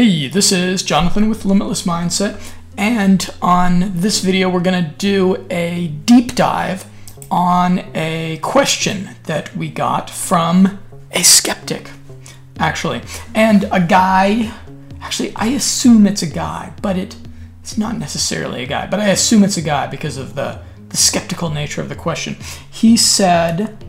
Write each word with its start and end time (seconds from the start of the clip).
Hey, 0.00 0.28
this 0.28 0.50
is 0.50 0.82
Jonathan 0.82 1.28
with 1.28 1.44
Limitless 1.44 1.82
Mindset, 1.82 2.54
and 2.78 3.28
on 3.42 4.00
this 4.00 4.20
video, 4.20 4.48
we're 4.48 4.60
going 4.60 4.82
to 4.82 4.90
do 4.92 5.46
a 5.50 5.88
deep 6.06 6.34
dive 6.34 6.86
on 7.30 7.80
a 7.94 8.38
question 8.40 9.10
that 9.24 9.54
we 9.54 9.68
got 9.68 10.08
from 10.08 10.78
a 11.12 11.22
skeptic, 11.22 11.90
actually, 12.58 13.02
and 13.34 13.68
a 13.70 13.78
guy. 13.78 14.54
Actually, 15.02 15.34
I 15.36 15.48
assume 15.48 16.06
it's 16.06 16.22
a 16.22 16.26
guy, 16.26 16.72
but 16.80 16.96
it, 16.96 17.14
it's 17.60 17.76
not 17.76 17.98
necessarily 17.98 18.62
a 18.62 18.66
guy, 18.66 18.86
but 18.86 19.00
I 19.00 19.08
assume 19.08 19.44
it's 19.44 19.58
a 19.58 19.62
guy 19.62 19.86
because 19.86 20.16
of 20.16 20.34
the, 20.34 20.62
the 20.88 20.96
skeptical 20.96 21.50
nature 21.50 21.82
of 21.82 21.90
the 21.90 21.94
question. 21.94 22.38
He 22.70 22.96
said, 22.96 23.84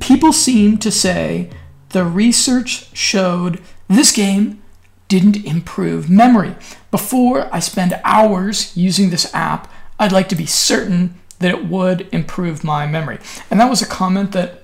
People 0.00 0.32
seem 0.32 0.78
to 0.78 0.90
say 0.90 1.50
the 1.90 2.06
research 2.06 2.96
showed 2.96 3.60
this 3.86 4.12
game 4.12 4.62
didn't 5.08 5.44
improve 5.44 6.10
memory. 6.10 6.56
Before 6.90 7.52
I 7.54 7.60
spend 7.60 7.98
hours 8.04 8.76
using 8.76 9.10
this 9.10 9.32
app, 9.34 9.70
I'd 9.98 10.12
like 10.12 10.28
to 10.30 10.36
be 10.36 10.46
certain 10.46 11.14
that 11.38 11.50
it 11.50 11.66
would 11.66 12.08
improve 12.12 12.64
my 12.64 12.86
memory. 12.86 13.18
And 13.50 13.60
that 13.60 13.70
was 13.70 13.82
a 13.82 13.86
comment 13.86 14.32
that 14.32 14.62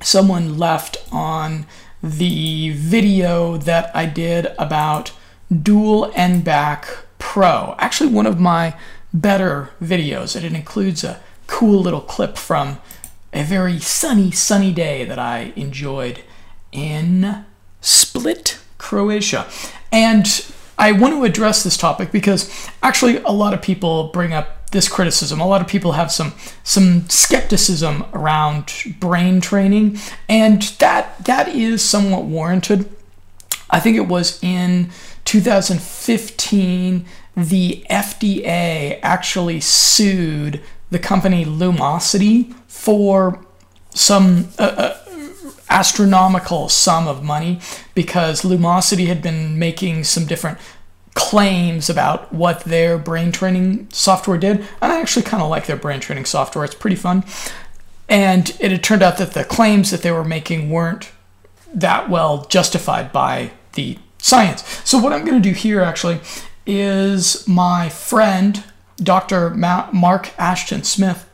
someone 0.00 0.58
left 0.58 0.96
on 1.10 1.66
the 2.02 2.70
video 2.70 3.56
that 3.56 3.94
I 3.94 4.06
did 4.06 4.46
about 4.58 5.12
Dual 5.50 6.12
N-Back 6.14 6.86
Pro. 7.18 7.74
Actually, 7.78 8.12
one 8.12 8.26
of 8.26 8.38
my 8.38 8.76
better 9.12 9.70
videos. 9.82 10.36
And 10.36 10.44
it 10.44 10.52
includes 10.52 11.02
a 11.02 11.20
cool 11.46 11.80
little 11.80 12.02
clip 12.02 12.36
from 12.36 12.78
a 13.32 13.42
very 13.42 13.78
sunny, 13.78 14.30
sunny 14.30 14.72
day 14.72 15.04
that 15.04 15.18
I 15.18 15.52
enjoyed 15.56 16.22
in 16.70 17.44
Split, 17.80 18.57
Croatia. 18.88 19.46
And 19.92 20.26
I 20.78 20.92
want 20.92 21.12
to 21.12 21.24
address 21.24 21.62
this 21.62 21.76
topic 21.76 22.10
because 22.10 22.50
actually 22.82 23.18
a 23.18 23.32
lot 23.32 23.52
of 23.52 23.60
people 23.60 24.08
bring 24.08 24.32
up 24.32 24.70
this 24.70 24.88
criticism. 24.88 25.40
A 25.40 25.46
lot 25.46 25.60
of 25.60 25.66
people 25.66 25.92
have 25.92 26.10
some 26.10 26.32
some 26.64 27.06
skepticism 27.08 28.06
around 28.14 28.72
brain 28.98 29.42
training, 29.42 29.98
and 30.26 30.62
that 30.78 31.22
that 31.26 31.48
is 31.48 31.82
somewhat 31.84 32.24
warranted. 32.24 32.88
I 33.68 33.78
think 33.78 33.98
it 33.98 34.08
was 34.08 34.42
in 34.42 34.90
2015 35.26 37.04
the 37.36 37.84
FDA 37.90 38.98
actually 39.02 39.60
sued 39.60 40.62
the 40.90 40.98
company 40.98 41.44
Lumosity 41.44 42.54
for 42.66 43.44
some 43.90 44.48
uh, 44.58 44.62
uh, 44.62 45.07
astronomical 45.68 46.68
sum 46.68 47.06
of 47.06 47.22
money 47.22 47.60
because 47.94 48.42
Lumosity 48.42 49.06
had 49.06 49.22
been 49.22 49.58
making 49.58 50.04
some 50.04 50.26
different 50.26 50.58
claims 51.14 51.90
about 51.90 52.32
what 52.32 52.60
their 52.60 52.96
brain 52.96 53.32
training 53.32 53.88
software 53.90 54.38
did. 54.38 54.58
And 54.80 54.92
I 54.92 55.00
actually 55.00 55.24
kind 55.24 55.42
of 55.42 55.50
like 55.50 55.66
their 55.66 55.76
brain 55.76 56.00
training 56.00 56.26
software, 56.26 56.64
it's 56.64 56.74
pretty 56.74 56.96
fun. 56.96 57.24
And 58.08 58.50
it 58.60 58.70
had 58.70 58.84
turned 58.84 59.02
out 59.02 59.18
that 59.18 59.34
the 59.34 59.44
claims 59.44 59.90
that 59.90 60.02
they 60.02 60.12
were 60.12 60.24
making 60.24 60.70
weren't 60.70 61.10
that 61.74 62.08
well 62.08 62.46
justified 62.46 63.12
by 63.12 63.50
the 63.74 63.98
science. 64.18 64.62
So, 64.84 64.98
what 64.98 65.12
I'm 65.12 65.24
going 65.24 65.40
to 65.40 65.48
do 65.48 65.54
here 65.54 65.82
actually 65.82 66.20
is 66.66 67.46
my 67.46 67.88
friend, 67.88 68.64
Dr. 68.96 69.50
Mark 69.50 70.30
Ashton 70.38 70.84
Smith, 70.84 71.28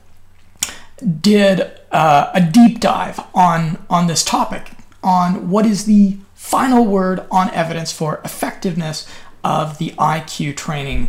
did 1.20 1.70
uh, 1.94 2.30
a 2.34 2.40
deep 2.40 2.80
dive 2.80 3.20
on 3.34 3.78
on 3.88 4.08
this 4.08 4.24
topic 4.24 4.72
on 5.02 5.48
what 5.48 5.64
is 5.64 5.84
the 5.84 6.18
final 6.34 6.84
word 6.84 7.24
on 7.30 7.48
evidence 7.50 7.92
for 7.92 8.20
effectiveness 8.24 9.08
of 9.44 9.78
the 9.78 9.90
IQ 9.90 10.56
training 10.56 11.08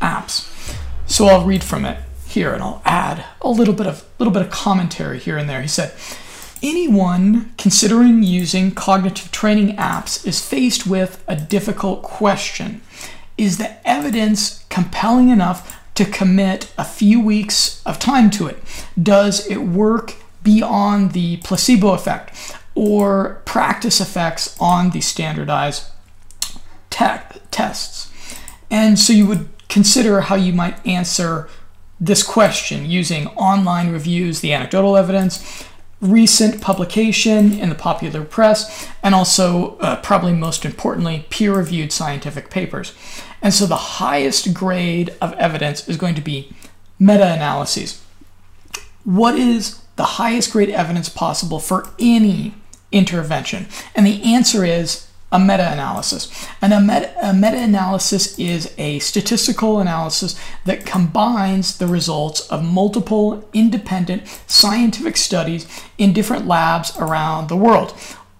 apps. 0.00 0.76
So 1.06 1.26
I'll 1.26 1.46
read 1.46 1.64
from 1.64 1.84
it 1.84 1.98
here 2.26 2.52
and 2.52 2.62
I'll 2.62 2.82
add 2.84 3.24
a 3.40 3.48
little 3.48 3.72
bit 3.72 3.86
of 3.86 4.04
little 4.18 4.32
bit 4.32 4.42
of 4.42 4.50
commentary 4.50 5.18
here 5.18 5.38
and 5.38 5.48
there. 5.48 5.62
He 5.62 5.68
said, 5.68 5.94
Anyone 6.62 7.54
considering 7.56 8.22
using 8.22 8.72
cognitive 8.72 9.30
training 9.30 9.76
apps 9.76 10.26
is 10.26 10.44
faced 10.44 10.86
with 10.86 11.24
a 11.26 11.36
difficult 11.36 12.02
question. 12.02 12.82
Is 13.38 13.56
the 13.56 13.88
evidence 13.88 14.64
compelling 14.68 15.30
enough 15.30 15.77
to 15.98 16.04
commit 16.04 16.72
a 16.78 16.84
few 16.84 17.20
weeks 17.20 17.82
of 17.84 17.98
time 17.98 18.30
to 18.30 18.46
it? 18.46 18.62
Does 19.02 19.44
it 19.48 19.56
work 19.56 20.14
beyond 20.44 21.10
the 21.10 21.38
placebo 21.38 21.88
effect 21.88 22.56
or 22.76 23.42
practice 23.44 24.00
effects 24.00 24.56
on 24.60 24.90
the 24.90 25.00
standardized 25.00 25.90
te- 26.88 27.40
tests? 27.50 28.12
And 28.70 28.96
so 28.96 29.12
you 29.12 29.26
would 29.26 29.48
consider 29.68 30.20
how 30.20 30.36
you 30.36 30.52
might 30.52 30.86
answer 30.86 31.48
this 31.98 32.22
question 32.22 32.88
using 32.88 33.26
online 33.30 33.90
reviews, 33.90 34.40
the 34.40 34.52
anecdotal 34.52 34.96
evidence, 34.96 35.64
recent 36.00 36.60
publication 36.60 37.52
in 37.52 37.68
the 37.68 37.74
popular 37.74 38.24
press, 38.24 38.88
and 39.02 39.14
also, 39.14 39.76
uh, 39.78 39.96
probably 39.96 40.32
most 40.32 40.64
importantly, 40.64 41.26
peer 41.28 41.54
reviewed 41.54 41.92
scientific 41.92 42.50
papers. 42.50 42.94
And 43.42 43.52
so 43.52 43.66
the 43.66 43.76
highest 43.76 44.54
grade 44.54 45.14
of 45.20 45.32
evidence 45.34 45.88
is 45.88 45.96
going 45.96 46.14
to 46.14 46.20
be 46.20 46.52
meta 46.98 47.26
analyses. 47.32 48.02
What 49.04 49.34
is 49.36 49.80
the 49.96 50.04
highest 50.04 50.52
grade 50.52 50.70
evidence 50.70 51.08
possible 51.08 51.58
for 51.58 51.88
any 51.98 52.54
intervention? 52.92 53.66
And 53.94 54.06
the 54.06 54.22
answer 54.22 54.64
is 54.64 55.07
a 55.30 55.38
meta 55.38 55.70
analysis. 55.70 56.46
And 56.62 56.72
a 56.72 56.80
meta 56.80 57.58
analysis 57.58 58.38
is 58.38 58.72
a 58.78 58.98
statistical 59.00 59.78
analysis 59.80 60.40
that 60.64 60.86
combines 60.86 61.76
the 61.76 61.86
results 61.86 62.40
of 62.48 62.64
multiple 62.64 63.46
independent 63.52 64.26
scientific 64.46 65.16
studies 65.16 65.66
in 65.98 66.12
different 66.14 66.46
labs 66.46 66.96
around 66.96 67.48
the 67.48 67.56
world. 67.56 67.92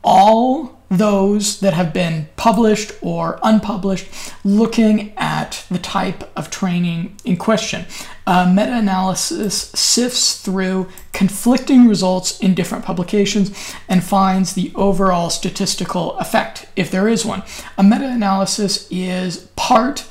All 0.02 0.77
those 0.90 1.60
that 1.60 1.74
have 1.74 1.92
been 1.92 2.28
published 2.36 2.92
or 3.02 3.38
unpublished 3.42 4.06
looking 4.42 5.12
at 5.16 5.64
the 5.70 5.78
type 5.78 6.30
of 6.36 6.50
training 6.50 7.14
in 7.24 7.36
question. 7.36 7.84
Uh, 8.26 8.50
Meta 8.50 8.76
analysis 8.76 9.70
sifts 9.70 10.40
through 10.40 10.88
conflicting 11.12 11.86
results 11.86 12.38
in 12.40 12.54
different 12.54 12.84
publications 12.84 13.74
and 13.88 14.02
finds 14.02 14.54
the 14.54 14.72
overall 14.74 15.30
statistical 15.30 16.16
effect, 16.18 16.66
if 16.76 16.90
there 16.90 17.08
is 17.08 17.24
one. 17.24 17.42
A 17.76 17.82
meta 17.82 18.08
analysis 18.08 18.86
is 18.90 19.48
part 19.56 20.06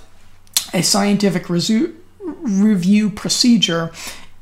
a 0.74 0.84
scientific 0.84 1.46
resu- 1.46 1.94
review 2.20 3.10
procedure 3.10 3.92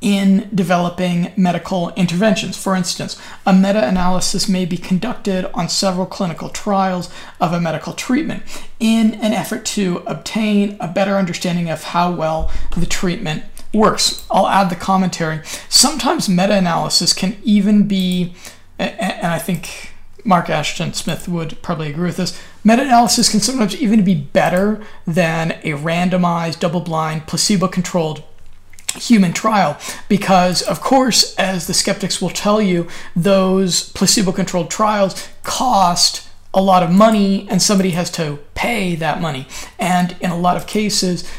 in 0.06 0.48
developing 0.54 1.32
medical 1.36 1.90
interventions. 1.94 2.56
For 2.56 2.76
instance, 2.76 3.20
a 3.44 3.52
meta 3.52 3.88
analysis 3.88 4.48
may 4.48 4.64
be 4.64 4.76
conducted 4.76 5.46
on 5.52 5.68
several 5.68 6.06
clinical 6.06 6.48
trials 6.48 7.10
of 7.40 7.52
a 7.52 7.60
medical 7.60 7.92
treatment 7.92 8.44
in 8.78 9.14
an 9.14 9.32
effort 9.32 9.64
to 9.64 10.04
obtain 10.06 10.76
a 10.78 10.86
better 10.86 11.16
understanding 11.16 11.68
of 11.68 11.82
how 11.82 12.12
well 12.12 12.52
the 12.76 12.86
treatment 12.86 13.42
works. 13.74 14.24
I'll 14.30 14.46
add 14.46 14.70
the 14.70 14.76
commentary. 14.76 15.40
Sometimes 15.68 16.28
meta 16.28 16.54
analysis 16.54 17.12
can 17.12 17.36
even 17.42 17.88
be, 17.88 18.32
and 18.78 19.26
I 19.26 19.40
think 19.40 19.90
Mark 20.24 20.48
Ashton 20.48 20.92
Smith 20.92 21.26
would 21.26 21.60
probably 21.62 21.90
agree 21.90 22.06
with 22.06 22.18
this. 22.18 22.40
Meta 22.62 22.82
analysis 22.82 23.28
can 23.28 23.40
sometimes 23.40 23.74
even 23.74 24.04
be 24.04 24.14
better 24.14 24.80
than 25.04 25.50
a 25.64 25.72
randomized, 25.72 26.60
double 26.60 26.80
blind, 26.80 27.26
placebo 27.26 27.66
controlled 27.66 28.22
human 28.96 29.32
trial. 29.32 29.78
Because 30.08 30.62
of 30.62 30.80
course 30.80 31.34
as 31.36 31.66
the 31.66 31.74
skeptics 31.74 32.20
will 32.20 32.30
tell 32.30 32.60
you 32.60 32.88
those 33.14 33.90
placebo 33.90 34.32
controlled 34.32 34.70
trials 34.70 35.28
cost 35.42 36.28
a 36.54 36.62
lot 36.62 36.82
of 36.82 36.90
money 36.90 37.46
and 37.50 37.60
somebody 37.60 37.90
has 37.90 38.10
to 38.12 38.38
pay 38.54 38.94
that 38.94 39.20
money. 39.20 39.46
And 39.78 40.16
in 40.20 40.30
a 40.30 40.38
lot 40.38 40.56
of 40.56 40.66
cases 40.66 41.30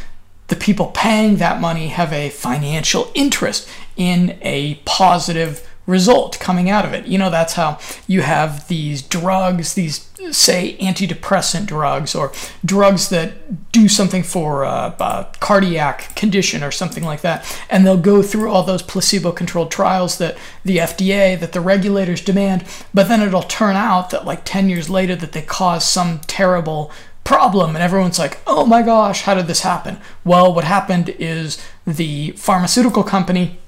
the 0.47 0.55
people 0.55 0.87
paying 0.87 1.37
that 1.37 1.59
money 1.59 1.87
have 1.89 2.13
a 2.13 2.29
financial 2.29 3.11
interest 3.13 3.67
in 3.97 4.37
a 4.41 4.75
positive 4.85 5.67
result 5.87 6.37
coming 6.39 6.69
out 6.69 6.85
of 6.85 6.93
it. 6.93 7.07
You 7.07 7.17
know, 7.17 7.31
that's 7.31 7.53
how 7.53 7.79
you 8.05 8.21
have 8.21 8.67
these 8.67 9.01
drugs, 9.01 9.73
these, 9.73 10.09
say, 10.31 10.77
antidepressant 10.79 11.65
drugs 11.65 12.13
or 12.13 12.31
drugs 12.63 13.09
that 13.09 13.71
do 13.71 13.87
something 13.87 14.21
for 14.21 14.63
a, 14.63 14.95
a 14.99 15.31
cardiac 15.39 16.13
condition 16.15 16.61
or 16.61 16.71
something 16.71 17.03
like 17.03 17.21
that. 17.21 17.59
And 17.69 17.85
they'll 17.85 17.97
go 17.97 18.21
through 18.21 18.51
all 18.51 18.63
those 18.63 18.83
placebo 18.83 19.31
controlled 19.31 19.71
trials 19.71 20.17
that 20.17 20.37
the 20.63 20.77
FDA, 20.77 21.39
that 21.39 21.53
the 21.53 21.61
regulators 21.61 22.21
demand. 22.21 22.65
But 22.93 23.07
then 23.07 23.21
it'll 23.21 23.41
turn 23.41 23.77
out 23.77 24.09
that, 24.09 24.25
like 24.25 24.43
10 24.43 24.69
years 24.69 24.89
later, 24.89 25.15
that 25.15 25.31
they 25.31 25.41
cause 25.41 25.87
some 25.87 26.19
terrible 26.27 26.91
problem 27.23 27.75
and 27.75 27.83
everyone's 27.83 28.17
like 28.17 28.39
oh 28.47 28.65
my 28.65 28.81
gosh 28.81 29.23
how 29.23 29.35
did 29.35 29.47
this 29.47 29.59
happen 29.59 29.99
well 30.23 30.53
what 30.53 30.63
happened 30.63 31.09
is 31.19 31.61
the 31.85 32.31
pharmaceutical 32.37 33.03
company 33.03 33.59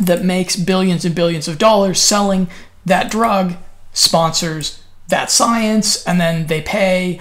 that 0.00 0.24
makes 0.24 0.56
billions 0.56 1.04
and 1.04 1.14
billions 1.14 1.48
of 1.48 1.58
dollars 1.58 2.00
selling 2.00 2.48
that 2.84 3.10
drug 3.10 3.54
sponsors 3.92 4.82
that 5.08 5.30
science 5.30 6.04
and 6.06 6.20
then 6.20 6.46
they 6.46 6.62
pay 6.62 7.20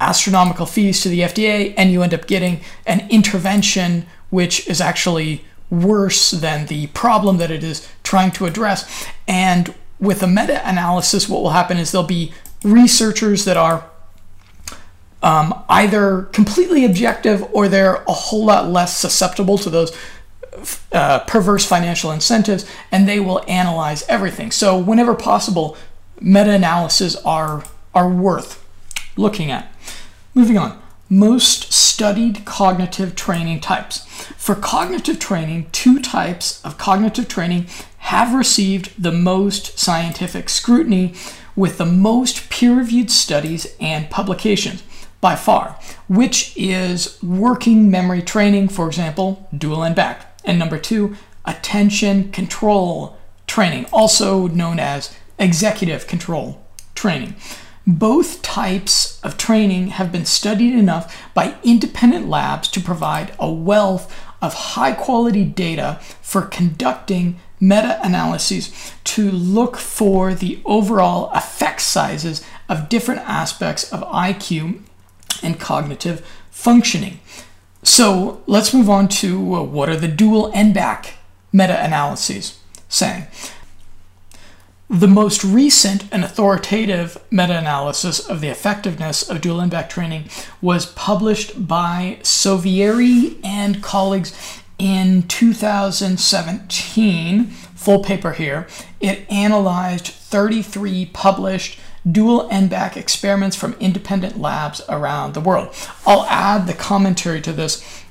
astronomical 0.00 0.66
fees 0.66 1.02
to 1.02 1.08
the 1.08 1.20
FDA, 1.20 1.74
and 1.76 1.90
you 1.90 2.02
end 2.02 2.14
up 2.14 2.26
getting 2.26 2.60
an 2.86 3.06
intervention 3.10 4.06
which 4.30 4.66
is 4.68 4.80
actually 4.80 5.44
worse 5.70 6.30
than 6.30 6.66
the 6.66 6.86
problem 6.88 7.38
that 7.38 7.50
it 7.50 7.64
is 7.64 7.88
trying 8.02 8.30
to 8.32 8.46
address. 8.46 9.06
And 9.26 9.74
with 9.98 10.22
a 10.22 10.26
meta 10.26 10.66
analysis, 10.68 11.28
what 11.28 11.42
will 11.42 11.50
happen 11.50 11.78
is 11.78 11.92
there'll 11.92 12.06
be 12.06 12.32
researchers 12.62 13.44
that 13.44 13.56
are 13.56 13.88
um, 15.22 15.54
either 15.68 16.22
completely 16.32 16.84
objective 16.84 17.42
or 17.52 17.68
they're 17.68 17.96
a 18.06 18.12
whole 18.12 18.44
lot 18.44 18.68
less 18.68 18.96
susceptible 18.96 19.58
to 19.58 19.70
those 19.70 19.96
uh, 20.92 21.20
perverse 21.20 21.64
financial 21.64 22.10
incentives, 22.10 22.64
and 22.90 23.08
they 23.08 23.20
will 23.20 23.44
analyze 23.48 24.04
everything. 24.08 24.50
So, 24.50 24.78
whenever 24.78 25.14
possible, 25.14 25.76
meta 26.20 26.52
analyses 26.52 27.16
are, 27.16 27.64
are 27.94 28.08
worth 28.08 28.64
looking 29.16 29.50
at. 29.50 29.72
Moving 30.34 30.58
on. 30.58 30.80
Most 31.08 31.72
studied 31.72 32.44
cognitive 32.44 33.14
training 33.14 33.60
types. 33.60 34.04
For 34.36 34.54
cognitive 34.54 35.18
training, 35.18 35.68
two 35.70 36.00
types 36.00 36.64
of 36.64 36.78
cognitive 36.78 37.28
training 37.28 37.68
have 37.98 38.34
received 38.34 39.02
the 39.02 39.12
most 39.12 39.78
scientific 39.78 40.48
scrutiny 40.48 41.14
with 41.54 41.78
the 41.78 41.86
most 41.86 42.50
peer 42.50 42.74
reviewed 42.74 43.10
studies 43.10 43.74
and 43.80 44.10
publications 44.10 44.82
by 45.20 45.34
far, 45.34 45.78
which 46.08 46.56
is 46.56 47.20
working 47.22 47.90
memory 47.90 48.22
training, 48.22 48.68
for 48.68 48.86
example, 48.86 49.48
dual 49.56 49.82
n-back. 49.82 50.25
And 50.46 50.58
number 50.58 50.78
two, 50.78 51.16
attention 51.44 52.30
control 52.30 53.18
training, 53.46 53.86
also 53.92 54.46
known 54.46 54.78
as 54.78 55.14
executive 55.38 56.06
control 56.06 56.64
training. 56.94 57.34
Both 57.86 58.42
types 58.42 59.20
of 59.20 59.36
training 59.36 59.88
have 59.88 60.10
been 60.10 60.24
studied 60.24 60.74
enough 60.74 61.14
by 61.34 61.56
independent 61.62 62.28
labs 62.28 62.68
to 62.68 62.80
provide 62.80 63.32
a 63.38 63.52
wealth 63.52 64.12
of 64.42 64.54
high 64.54 64.92
quality 64.92 65.44
data 65.44 65.98
for 66.20 66.42
conducting 66.42 67.38
meta 67.60 68.00
analyses 68.02 68.92
to 69.04 69.30
look 69.30 69.76
for 69.76 70.34
the 70.34 70.60
overall 70.64 71.30
effect 71.30 71.80
sizes 71.80 72.44
of 72.68 72.88
different 72.88 73.20
aspects 73.22 73.90
of 73.92 74.00
IQ 74.02 74.82
and 75.42 75.60
cognitive 75.60 76.26
functioning. 76.50 77.20
So 77.96 78.42
let's 78.46 78.74
move 78.74 78.90
on 78.90 79.08
to 79.08 79.54
uh, 79.54 79.62
what 79.62 79.88
are 79.88 79.96
the 79.96 80.06
dual 80.06 80.50
n-back 80.52 81.14
meta 81.50 81.82
analyses 81.82 82.60
saying. 82.90 83.26
The 84.90 85.08
most 85.08 85.42
recent 85.42 86.04
and 86.12 86.22
authoritative 86.22 87.16
meta 87.30 87.56
analysis 87.56 88.20
of 88.20 88.42
the 88.42 88.48
effectiveness 88.48 89.26
of 89.26 89.40
dual 89.40 89.66
back 89.68 89.88
training 89.88 90.28
was 90.60 90.92
published 90.92 91.66
by 91.66 92.18
Soveri 92.20 93.42
and 93.42 93.82
colleagues 93.82 94.60
in 94.78 95.22
2017. 95.22 97.46
Full 97.46 98.04
paper 98.04 98.32
here. 98.32 98.66
It 99.00 99.24
analyzed 99.30 100.08
33 100.08 101.06
published 101.14 101.80
dual 102.10 102.48
n-back 102.50 102.96
experiments 102.96 103.56
from 103.56 103.74
independent 103.80 104.40
labs 104.40 104.80
around 104.88 105.34
the 105.34 105.40
world. 105.40 105.74
I'll 106.06 106.24
add 106.24 106.66
the 106.66 106.74
commentary 106.74 107.40
to 107.42 107.52
this 107.52 108.04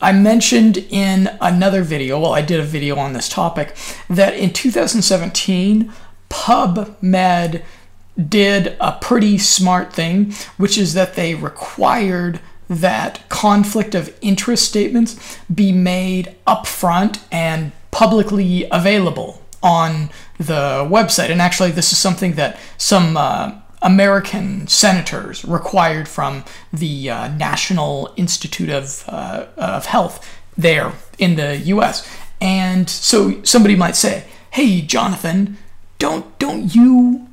I 0.00 0.12
mentioned 0.12 0.78
in 0.90 1.30
another 1.40 1.82
video, 1.82 2.18
well, 2.18 2.32
I 2.32 2.42
did 2.42 2.60
a 2.60 2.64
video 2.64 2.96
on 2.96 3.12
this 3.12 3.28
topic, 3.28 3.76
that 4.08 4.34
in 4.34 4.52
2017, 4.52 5.92
PubMed 6.30 7.62
did 8.28 8.76
a 8.80 8.98
pretty 9.00 9.38
smart 9.38 9.92
thing, 9.92 10.32
which 10.56 10.76
is 10.76 10.94
that 10.94 11.14
they 11.14 11.34
required 11.34 12.40
that 12.68 13.26
conflict 13.28 13.94
of 13.94 14.16
interest 14.20 14.68
statements 14.68 15.38
be 15.52 15.72
made 15.72 16.34
upfront 16.46 17.22
and 17.30 17.72
publicly 17.90 18.66
available 18.70 19.42
on 19.62 20.10
the 20.38 20.86
website. 20.90 21.30
And 21.30 21.40
actually, 21.40 21.70
this 21.70 21.92
is 21.92 21.98
something 21.98 22.34
that 22.34 22.58
some 22.76 23.16
uh, 23.16 23.52
American 23.82 24.66
senators 24.66 25.44
required 25.44 26.08
from 26.08 26.44
the 26.72 27.10
uh, 27.10 27.28
National 27.28 28.12
Institute 28.16 28.70
of, 28.70 29.04
uh, 29.08 29.46
of 29.56 29.86
Health 29.86 30.26
there 30.56 30.92
in 31.18 31.36
the 31.36 31.56
US. 31.58 32.08
And 32.40 32.88
so 32.88 33.42
somebody 33.44 33.76
might 33.76 33.96
say, 33.96 34.24
"Hey, 34.50 34.80
Jonathan, 34.80 35.58
don't 35.98 36.38
don't 36.38 36.74
you 36.74 37.28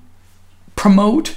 promote 0.76 1.36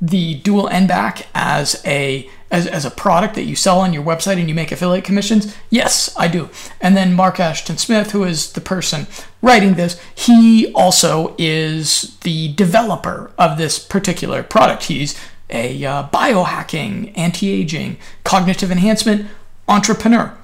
the 0.00 0.34
dual 0.34 0.68
back 0.86 1.26
as 1.34 1.82
a 1.86 2.28
as, 2.50 2.66
as 2.66 2.84
a 2.84 2.90
product 2.90 3.34
that 3.34 3.44
you 3.44 3.56
sell 3.56 3.80
on 3.80 3.92
your 3.92 4.04
website 4.04 4.38
and 4.38 4.48
you 4.48 4.54
make 4.54 4.70
affiliate 4.70 5.04
commissions? 5.04 5.56
Yes, 5.70 6.14
I 6.16 6.28
do. 6.28 6.48
And 6.80 6.96
then 6.96 7.14
Mark 7.14 7.40
Ashton 7.40 7.76
Smith, 7.76 8.12
who 8.12 8.24
is 8.24 8.52
the 8.52 8.60
person 8.60 9.06
writing 9.46 9.74
this, 9.74 9.98
he 10.14 10.72
also 10.72 11.34
is 11.38 12.18
the 12.22 12.52
developer 12.54 13.30
of 13.38 13.56
this 13.56 13.78
particular 13.78 14.42
product. 14.42 14.84
He's 14.84 15.18
a 15.48 15.84
uh, 15.84 16.08
biohacking, 16.08 17.16
anti 17.16 17.50
aging, 17.50 17.96
cognitive 18.24 18.70
enhancement 18.70 19.28
entrepreneur. 19.68 20.36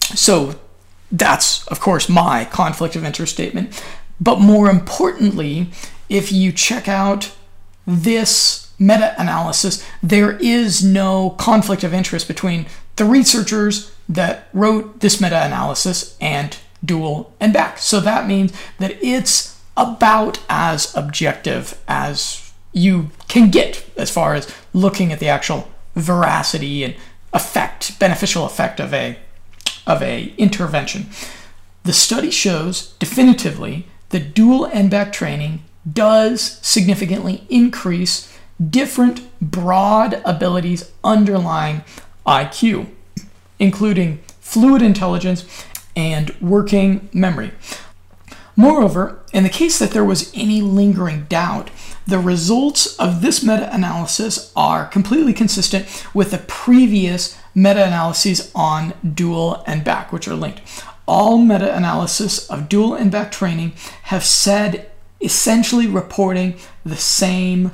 So 0.00 0.56
that's, 1.10 1.66
of 1.68 1.80
course, 1.80 2.08
my 2.08 2.44
conflict 2.44 2.94
of 2.94 3.04
interest 3.04 3.32
statement. 3.32 3.82
But 4.20 4.40
more 4.40 4.68
importantly, 4.68 5.68
if 6.08 6.30
you 6.30 6.52
check 6.52 6.86
out 6.86 7.32
this 7.86 8.72
meta 8.78 9.14
analysis, 9.18 9.84
there 10.02 10.32
is 10.38 10.84
no 10.84 11.30
conflict 11.30 11.82
of 11.82 11.94
interest 11.94 12.28
between 12.28 12.66
the 12.96 13.04
researchers 13.04 13.94
that 14.08 14.48
wrote 14.52 15.00
this 15.00 15.20
meta 15.20 15.44
analysis 15.44 16.16
and 16.20 16.58
dual 16.84 17.32
n-back. 17.40 17.78
So 17.78 18.00
that 18.00 18.26
means 18.26 18.52
that 18.78 18.96
it's 19.02 19.60
about 19.76 20.38
as 20.48 20.94
objective 20.94 21.80
as 21.88 22.52
you 22.72 23.10
can 23.28 23.50
get 23.50 23.88
as 23.96 24.10
far 24.10 24.34
as 24.34 24.52
looking 24.72 25.12
at 25.12 25.20
the 25.20 25.28
actual 25.28 25.68
veracity 25.94 26.84
and 26.84 26.94
effect, 27.32 27.98
beneficial 27.98 28.44
effect 28.44 28.80
of 28.80 28.92
a 28.92 29.18
of 29.86 30.02
a 30.02 30.32
intervention. 30.38 31.06
The 31.82 31.92
study 31.92 32.30
shows 32.30 32.94
definitively 32.98 33.86
that 34.10 34.34
dual 34.34 34.66
n-back 34.66 35.12
training 35.12 35.62
does 35.90 36.58
significantly 36.62 37.44
increase 37.50 38.34
different 38.70 39.28
broad 39.40 40.22
abilities 40.24 40.90
underlying 41.02 41.84
IQ, 42.26 42.88
including 43.58 44.20
fluid 44.40 44.80
intelligence 44.80 45.44
and 45.96 46.34
working 46.40 47.08
memory. 47.12 47.52
Moreover, 48.56 49.20
in 49.32 49.42
the 49.42 49.50
case 49.50 49.78
that 49.78 49.90
there 49.90 50.04
was 50.04 50.30
any 50.34 50.60
lingering 50.60 51.24
doubt, 51.24 51.70
the 52.06 52.18
results 52.18 52.96
of 52.98 53.20
this 53.22 53.42
meta 53.42 53.72
analysis 53.74 54.52
are 54.54 54.86
completely 54.86 55.32
consistent 55.32 56.06
with 56.14 56.30
the 56.30 56.38
previous 56.38 57.38
meta 57.54 57.84
analyses 57.84 58.52
on 58.54 58.94
dual 59.14 59.64
n-back, 59.66 60.12
which 60.12 60.28
are 60.28 60.34
linked. 60.34 60.60
All 61.06 61.38
meta 61.38 61.74
analysis 61.74 62.48
of 62.48 62.68
dual 62.68 62.94
n-back 62.96 63.32
training 63.32 63.72
have 64.04 64.24
said 64.24 64.90
essentially 65.20 65.86
reporting 65.86 66.56
the 66.84 66.96
same 66.96 67.72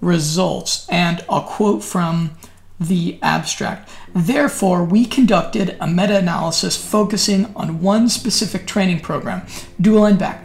results. 0.00 0.86
And 0.88 1.24
I'll 1.28 1.42
quote 1.42 1.82
from 1.82 2.32
the 2.78 3.18
abstract. 3.22 3.88
Therefore, 4.14 4.84
we 4.84 5.04
conducted 5.04 5.76
a 5.80 5.86
meta 5.86 6.18
analysis 6.18 6.76
focusing 6.76 7.46
on 7.54 7.80
one 7.80 8.08
specific 8.08 8.66
training 8.66 9.00
program, 9.00 9.46
dual 9.80 10.06
n-back. 10.06 10.44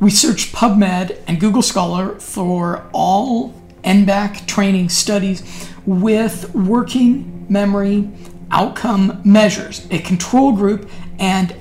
We 0.00 0.10
searched 0.10 0.54
PubMed 0.54 1.18
and 1.26 1.40
Google 1.40 1.62
Scholar 1.62 2.18
for 2.20 2.88
all 2.92 3.54
N-back 3.84 4.46
training 4.46 4.88
studies 4.88 5.70
with 5.86 6.54
working 6.54 7.46
memory 7.48 8.10
outcome 8.50 9.20
measures, 9.24 9.86
a 9.90 9.98
control 10.00 10.52
group, 10.52 10.90
and 11.18 11.54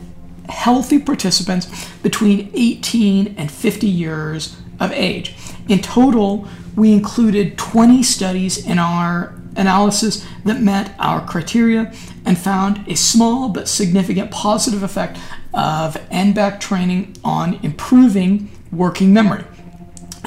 healthy 0.50 1.00
participants 1.00 1.88
between 2.02 2.52
18 2.54 3.36
and 3.38 3.52
50 3.52 3.88
years 3.88 4.58
of 4.80 4.92
age. 4.92 5.36
In 5.68 5.80
total, 5.80 6.48
we 6.76 6.92
included 6.94 7.58
20 7.58 8.04
studies 8.04 8.66
in 8.66 8.80
our 8.80 9.40
analysis 9.56 10.26
that 10.44 10.62
met 10.62 10.94
our 11.00 11.26
criteria 11.26 11.94
and 12.26 12.38
found 12.38 12.86
a 12.88 12.96
small 12.96 13.50
but 13.50 13.68
significant 13.68 14.32
positive 14.32 14.84
effect 14.84 15.18
of 15.54 15.98
N-back 16.12 16.60
training 16.60 17.16
on 17.24 17.56
improving 17.64 18.52
working 18.72 19.14
memory. 19.14 19.46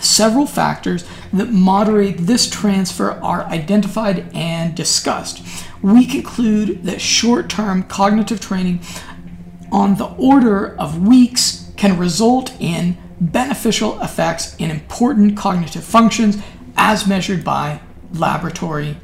Several 0.01 0.47
factors 0.47 1.05
that 1.33 1.51
moderate 1.51 2.19
this 2.19 2.49
transfer 2.49 3.11
are 3.11 3.45
identified 3.47 4.33
and 4.35 4.75
discussed. 4.75 5.43
We 5.83 6.07
conclude 6.07 6.85
that 6.85 7.01
short 7.01 7.51
term 7.51 7.83
cognitive 7.83 8.41
training 8.41 8.81
on 9.71 9.97
the 9.97 10.07
order 10.07 10.77
of 10.77 11.07
weeks 11.07 11.71
can 11.77 11.99
result 11.99 12.53
in 12.61 12.97
beneficial 13.21 14.01
effects 14.01 14.57
in 14.57 14.71
important 14.71 15.37
cognitive 15.37 15.85
functions 15.85 16.39
as 16.77 17.07
measured 17.07 17.45
by 17.45 17.81
laboratory 18.13 18.97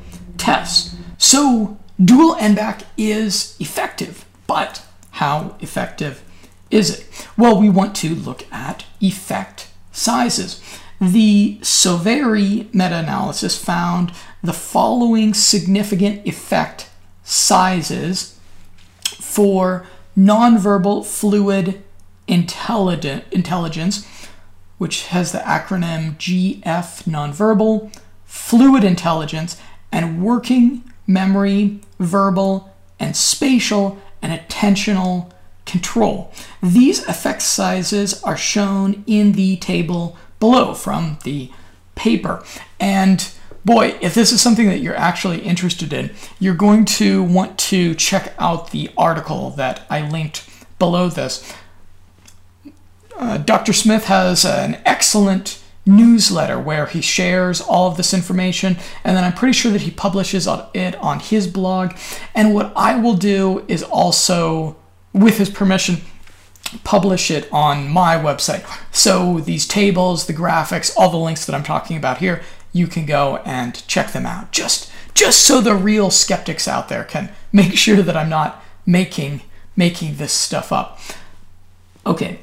tests. 0.45 0.95
So 1.17 1.79
dual 2.03 2.37
N-back 2.37 2.83
is 2.99 3.57
effective, 3.59 4.27
but 4.47 4.85
how 5.13 5.57
effective 5.61 6.23
is 6.71 6.91
it? 6.91 7.29
Well, 7.39 7.59
we 7.59 7.71
want 7.71 7.95
to 7.97 8.15
look 8.15 8.45
at 8.53 8.85
effect 9.01 9.69
sizes. 9.91 10.61
The 11.01 11.59
Soveri 11.63 12.73
meta 12.75 12.99
analysis 12.99 13.59
found 13.59 14.13
the 14.43 14.53
following 14.53 15.33
significant 15.33 16.27
effect 16.27 16.91
sizes 17.23 18.39
for 19.19 19.87
nonverbal 20.17 21.07
fluid 21.07 21.83
intelligence, 22.29 24.07
which 24.77 25.07
has 25.07 25.33
the 25.33 25.39
acronym 25.39 26.17
GF 26.17 27.05
nonverbal, 27.05 27.97
fluid 28.27 28.85
intelligence, 28.85 29.57
and 29.95 30.21
working 30.21 30.83
memory, 31.07 31.79
verbal, 32.01 32.75
and 32.99 33.17
spatial 33.17 33.97
and 34.21 34.33
attentional 34.39 35.31
control. 35.67 36.33
These 36.61 37.07
effect 37.07 37.43
sizes 37.43 38.23
are 38.25 38.37
shown 38.37 39.05
in 39.07 39.33
the 39.33 39.57
table 39.57 40.19
below 40.41 40.75
from 40.75 41.19
the 41.23 41.51
paper. 41.95 42.43
And 42.81 43.31
boy, 43.65 43.97
if 44.01 44.15
this 44.15 44.33
is 44.33 44.41
something 44.41 44.67
that 44.67 44.81
you're 44.81 44.97
actually 44.97 45.41
interested 45.41 45.93
in, 45.93 46.11
you're 46.41 46.55
going 46.55 46.85
to 46.87 47.23
want 47.23 47.57
to 47.59 47.95
check 47.95 48.35
out 48.39 48.73
the 48.73 48.91
article 48.97 49.51
that 49.51 49.87
I 49.89 50.09
linked 50.09 50.49
below 50.81 51.09
this. 51.09 51.55
Uh, 53.17 53.39
Dr. 53.39 53.73
Smith 53.73 54.07
has 54.07 54.45
an 54.45 54.83
excellent 54.85 55.63
newsletter 55.87 56.59
where 56.59 56.87
he 56.87 57.01
shares 57.01 57.61
all 57.61 57.91
of 57.91 57.97
this 57.97 58.15
information, 58.15 58.77
and 59.03 59.17
then 59.17 59.25
I'm 59.25 59.35
pretty 59.35 59.53
sure 59.53 59.73
that 59.73 59.83
he 59.83 59.91
publishes 59.91 60.49
it 60.75 60.97
on 60.97 61.21
his 61.21 61.47
blog. 61.47 61.95
And 62.35 62.55
what 62.55 62.73
I 62.75 62.97
will 62.97 63.15
do 63.15 63.65
is 63.69 63.83
also, 63.83 64.77
with 65.13 65.39
his 65.39 65.51
permission, 65.51 65.99
publish 66.83 67.31
it 67.31 67.49
on 67.53 67.89
my 67.89 68.17
website. 68.17 68.65
So 68.93 69.41
these 69.41 69.67
tables, 69.67 70.27
the 70.27 70.33
graphics, 70.33 70.93
all 70.97 71.11
the 71.11 71.17
links 71.19 71.45
that 71.47 71.55
I'm 71.55 71.63
talking 71.63 71.97
about 71.97 72.19
here, 72.19 72.43
you 72.73 72.87
can 72.87 73.07
go 73.07 73.37
and 73.45 73.87
check 73.87 74.13
them 74.13 74.27
out. 74.27 74.51
Just 74.51 74.91
just 75.15 75.47
so 75.47 75.61
the 75.61 75.77
real 75.77 76.11
skeptics 76.11 76.67
out 76.67 76.89
there 76.89 77.05
can 77.05 77.31
make 77.53 77.77
sure 77.77 78.03
that 78.03 78.17
I'm 78.17 78.29
not 78.29 78.63
making 78.85 79.43
making 79.77 80.17
this 80.17 80.33
stuff 80.33 80.73
up. 80.73 80.99
Okay. 82.07 82.41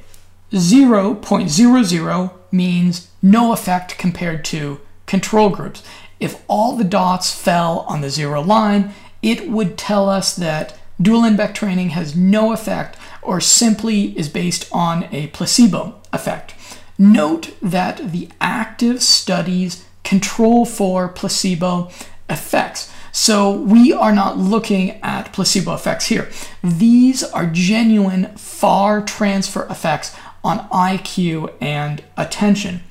0.00 0.52 2.32
means 2.52 3.11
no 3.22 3.52
effect 3.54 3.98
compared 3.98 4.44
to 4.46 4.82
control 5.06 5.50
groups. 5.50 5.84
If 6.20 6.44
all 6.48 6.76
the 6.76 6.84
dots 6.84 7.34
fell 7.34 7.80
on 7.88 8.02
the 8.02 8.10
zero 8.10 8.42
line, 8.42 8.94
it 9.22 9.50
would 9.50 9.78
tell 9.78 10.10
us 10.10 10.36
that 10.36 10.78
dual 11.02 11.26
N-back 11.26 11.54
training 11.54 11.90
has 11.90 12.16
no 12.16 12.54
effect 12.54 12.98
or 13.22 13.42
simply 13.42 14.18
is 14.18 14.30
based 14.30 14.68
on 14.72 15.08
a 15.12 15.28
placebo 15.28 16.00
effect. 16.14 16.54
Note 16.98 17.56
that 17.62 18.12
the 18.12 18.30
active 18.40 19.02
studies 19.02 19.86
control 20.04 20.66
for 20.66 21.08
placebo 21.08 21.90
effects. 22.30 22.92
So 23.12 23.52
we 23.52 23.92
are 23.92 24.14
not 24.14 24.38
looking 24.38 24.92
at 25.02 25.34
placebo 25.34 25.74
effects 25.74 26.06
here. 26.06 26.30
These 26.64 27.24
are 27.24 27.46
genuine 27.46 28.28
far 28.38 29.02
transfer 29.02 29.66
effects 29.70 30.16
on 30.44 30.68
IQ 30.70 31.54
and 31.62 32.04
attention. 32.18 32.82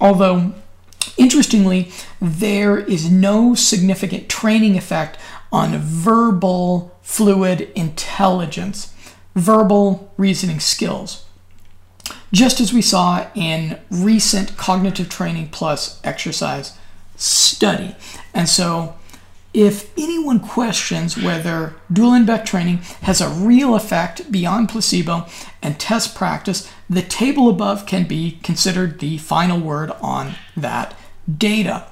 Although, 0.00 0.54
interestingly, 1.16 1.90
there 2.20 2.78
is 2.78 3.10
no 3.10 3.54
significant 3.54 4.28
training 4.28 4.76
effect 4.76 5.18
on 5.50 5.78
verbal 5.78 6.96
fluid 7.02 7.70
intelligence, 7.74 8.94
verbal 9.34 10.12
reasoning 10.16 10.60
skills. 10.60 11.24
Just 12.32 12.60
as 12.60 12.72
we 12.72 12.82
saw 12.82 13.26
in 13.34 13.78
recent 13.90 14.56
cognitive 14.56 15.08
training 15.08 15.48
plus 15.48 16.00
exercise 16.04 16.76
study. 17.16 17.96
And 18.34 18.48
so, 18.48 18.94
if 19.54 19.96
anyone 19.98 20.40
questions 20.40 21.16
whether 21.16 21.74
dual 21.92 22.14
N-back 22.14 22.44
training 22.44 22.78
has 23.02 23.20
a 23.20 23.28
real 23.28 23.74
effect 23.74 24.30
beyond 24.30 24.68
placebo 24.68 25.26
and 25.62 25.80
test 25.80 26.14
practice, 26.14 26.70
the 26.88 27.02
table 27.02 27.48
above 27.48 27.86
can 27.86 28.06
be 28.06 28.38
considered 28.42 28.98
the 28.98 29.18
final 29.18 29.58
word 29.58 29.90
on 30.02 30.34
that 30.56 30.94
data. 31.36 31.86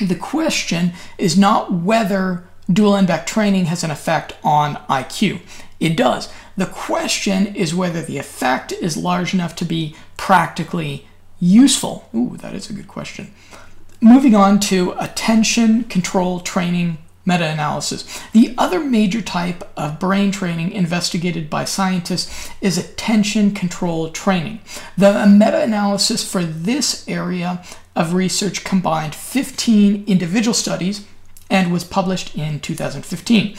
The 0.00 0.14
question 0.14 0.92
is 1.18 1.36
not 1.36 1.72
whether 1.72 2.44
dual 2.72 2.96
N-back 2.96 3.26
training 3.26 3.66
has 3.66 3.82
an 3.82 3.90
effect 3.90 4.34
on 4.44 4.76
IQ. 4.88 5.40
It 5.80 5.96
does. 5.96 6.32
The 6.56 6.66
question 6.66 7.54
is 7.54 7.74
whether 7.74 8.02
the 8.02 8.18
effect 8.18 8.72
is 8.72 8.96
large 8.96 9.34
enough 9.34 9.54
to 9.56 9.64
be 9.64 9.94
practically 10.16 11.06
useful. 11.40 12.08
Ooh, 12.14 12.36
that 12.38 12.54
is 12.54 12.68
a 12.70 12.72
good 12.72 12.88
question. 12.88 13.32
Moving 14.00 14.36
on 14.36 14.60
to 14.60 14.94
attention 15.00 15.84
control 15.84 16.38
training 16.38 16.98
meta 17.26 17.46
analysis. 17.46 18.22
The 18.32 18.54
other 18.56 18.78
major 18.78 19.20
type 19.20 19.68
of 19.76 19.98
brain 19.98 20.30
training 20.30 20.70
investigated 20.70 21.50
by 21.50 21.64
scientists 21.64 22.50
is 22.60 22.78
attention 22.78 23.52
control 23.54 24.10
training. 24.10 24.60
The 24.96 25.26
meta 25.26 25.62
analysis 25.62 26.28
for 26.30 26.44
this 26.44 27.06
area 27.08 27.62
of 27.96 28.14
research 28.14 28.62
combined 28.62 29.16
15 29.16 30.04
individual 30.06 30.54
studies 30.54 31.04
and 31.50 31.72
was 31.72 31.82
published 31.82 32.36
in 32.36 32.60
2015. 32.60 33.56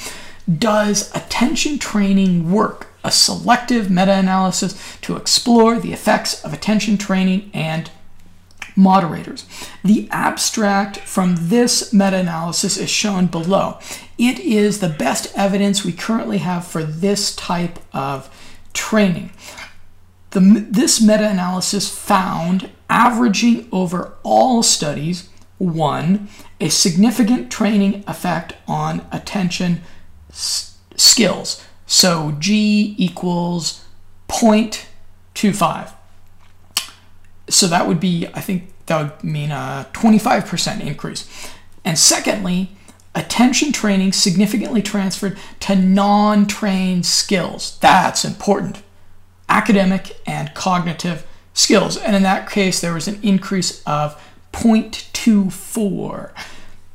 Does 0.58 1.14
attention 1.16 1.80
training 1.80 2.50
work? 2.52 2.88
A 3.04 3.12
selective 3.12 3.92
meta 3.92 4.14
analysis 4.14 4.98
to 5.02 5.16
explore 5.16 5.80
the 5.80 5.94
effects 5.94 6.44
of 6.44 6.54
attention 6.54 6.98
training 6.98 7.52
and 7.54 7.92
moderators. 8.80 9.46
The 9.84 10.08
abstract 10.10 10.98
from 11.00 11.36
this 11.38 11.92
meta 11.92 12.16
analysis 12.18 12.78
is 12.78 12.90
shown 12.90 13.28
below. 13.28 13.78
It 14.18 14.40
is 14.40 14.80
the 14.80 14.90
best 14.90 15.32
evidence 15.36 15.84
we 15.84 15.92
currently 15.92 16.38
have 16.38 16.66
for 16.66 16.84
this 16.84 17.36
type 17.36 17.80
of 17.94 18.34
training. 18.74 19.32
The, 20.32 20.66
this 20.70 21.02
meta 21.02 21.30
analysis 21.30 21.94
found, 21.94 22.70
averaging 22.90 23.68
over 23.72 24.14
all 24.24 24.64
studies, 24.64 25.30
one, 25.58 26.30
a 26.62 26.70
significant 26.70 27.52
training 27.52 28.06
effect 28.08 28.54
on 28.66 29.06
attention 29.12 29.82
skills. 30.32 31.66
So 31.86 32.34
G 32.40 32.96
equals 32.98 33.84
0.25 34.30 35.99
so 37.50 37.68
that 37.68 37.88
would 37.88 38.00
be, 38.00 38.28
I 38.34 38.42
think 38.42 38.72
that 38.86 39.02
would 39.02 39.24
mean 39.24 39.52
a 39.52 39.88
25% 39.94 40.82
increase. 40.82 41.30
And 41.86 41.98
secondly, 41.98 42.72
attention 43.16 43.72
training 43.72 44.14
significantly 44.14 44.82
transferred 44.82 45.38
to 45.62 45.76
non 45.76 46.48
trained 46.48 47.06
skills. 47.06 47.78
That's 47.80 48.26
important. 48.26 48.82
Academic 49.48 50.20
and 50.26 50.54
cognitive 50.54 51.26
skills. 51.54 51.98
And 51.98 52.16
in 52.16 52.24
that 52.24 52.50
case, 52.50 52.80
there 52.80 52.94
was 52.94 53.08
an 53.08 53.20
increase 53.24 53.84
of 53.84 54.22
0.24. 54.54 56.32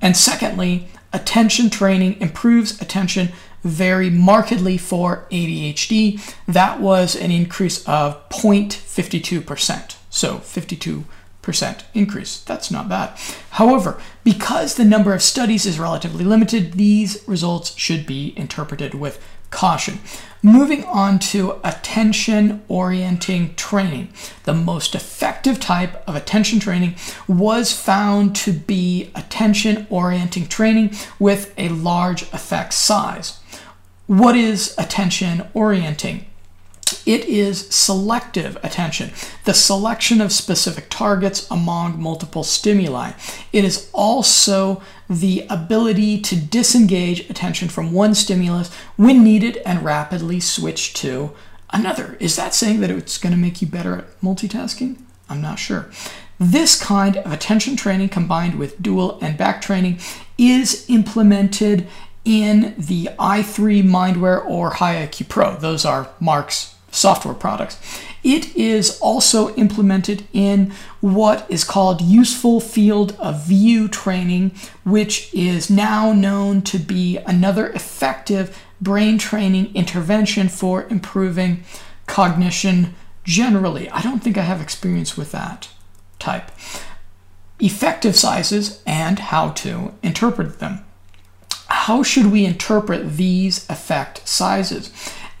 And 0.00 0.16
secondly, 0.16 0.88
attention 1.12 1.68
training 1.68 2.18
improves 2.22 2.80
attention 2.80 3.32
very 3.62 4.08
markedly 4.08 4.78
for 4.78 5.26
ADHD. 5.30 6.18
That 6.46 6.80
was 6.80 7.14
an 7.14 7.30
increase 7.30 7.86
of 7.86 8.26
0.52%. 8.30 9.96
So 10.08 10.38
52 10.38 11.04
percent 11.48 11.82
increase. 11.94 12.40
That's 12.40 12.70
not 12.70 12.90
bad. 12.90 13.18
However, 13.52 13.98
because 14.22 14.74
the 14.74 14.84
number 14.84 15.14
of 15.14 15.22
studies 15.22 15.64
is 15.64 15.78
relatively 15.78 16.22
limited, 16.22 16.74
these 16.74 17.24
results 17.26 17.74
should 17.74 18.04
be 18.04 18.34
interpreted 18.36 18.92
with 18.92 19.18
caution. 19.48 20.00
Moving 20.42 20.84
on 20.84 21.18
to 21.30 21.58
attention 21.64 22.62
orienting 22.68 23.54
training. 23.54 24.12
The 24.44 24.52
most 24.52 24.94
effective 24.94 25.58
type 25.58 26.06
of 26.06 26.14
attention 26.14 26.60
training 26.60 26.96
was 27.26 27.72
found 27.72 28.36
to 28.36 28.52
be 28.52 29.10
attention 29.14 29.86
orienting 29.88 30.48
training 30.48 30.90
with 31.18 31.54
a 31.56 31.70
large 31.70 32.24
effect 32.24 32.74
size. 32.74 33.40
What 34.06 34.36
is 34.36 34.74
attention 34.76 35.48
orienting? 35.54 36.26
It 37.08 37.24
is 37.24 37.68
selective 37.70 38.58
attention, 38.62 39.12
the 39.44 39.54
selection 39.54 40.20
of 40.20 40.30
specific 40.30 40.90
targets 40.90 41.50
among 41.50 41.98
multiple 41.98 42.44
stimuli. 42.44 43.12
It 43.50 43.64
is 43.64 43.88
also 43.94 44.82
the 45.08 45.46
ability 45.48 46.20
to 46.20 46.36
disengage 46.36 47.20
attention 47.30 47.68
from 47.68 47.92
one 47.92 48.14
stimulus 48.14 48.70
when 48.96 49.24
needed 49.24 49.56
and 49.64 49.82
rapidly 49.82 50.38
switch 50.38 50.92
to 51.00 51.30
another. 51.70 52.18
Is 52.20 52.36
that 52.36 52.52
saying 52.52 52.80
that 52.80 52.90
it's 52.90 53.16
going 53.16 53.32
to 53.32 53.38
make 53.38 53.62
you 53.62 53.68
better 53.68 53.96
at 53.96 54.20
multitasking? 54.20 54.98
I'm 55.30 55.40
not 55.40 55.58
sure. 55.58 55.88
This 56.38 56.78
kind 56.78 57.16
of 57.16 57.32
attention 57.32 57.74
training 57.74 58.10
combined 58.10 58.58
with 58.58 58.82
dual 58.82 59.18
n-back 59.22 59.62
training 59.62 59.98
is 60.36 60.84
implemented 60.90 61.86
in 62.26 62.74
the 62.76 63.08
i3 63.18 63.82
Mindware 63.82 64.44
or 64.44 64.72
HiIQ 64.72 65.30
Pro. 65.30 65.56
Those 65.56 65.86
are 65.86 66.10
Mark's 66.20 66.74
software 66.90 67.34
products. 67.34 67.78
It 68.24 68.56
is 68.56 68.98
also 69.00 69.54
implemented 69.54 70.26
in 70.32 70.72
what 71.00 71.46
is 71.48 71.64
called 71.64 72.00
useful 72.00 72.60
field 72.60 73.16
of 73.18 73.44
view 73.44 73.88
training, 73.88 74.52
which 74.84 75.32
is 75.32 75.70
now 75.70 76.12
known 76.12 76.62
to 76.62 76.78
be 76.78 77.18
another 77.18 77.68
effective 77.70 78.58
brain 78.80 79.18
training 79.18 79.74
intervention 79.74 80.48
for 80.48 80.86
improving 80.88 81.62
cognition 82.06 82.94
generally. 83.24 83.88
I 83.90 84.00
don't 84.00 84.20
think 84.20 84.38
I 84.38 84.42
have 84.42 84.60
experience 84.60 85.16
with 85.16 85.32
that 85.32 85.68
type. 86.18 86.50
Effective 87.60 88.16
sizes 88.16 88.82
and 88.86 89.18
how 89.18 89.50
to 89.50 89.94
interpret 90.02 90.58
them. 90.58 90.84
How 91.68 92.02
should 92.02 92.26
we 92.26 92.44
interpret 92.44 93.16
these 93.16 93.68
effect 93.68 94.26
sizes? 94.26 94.92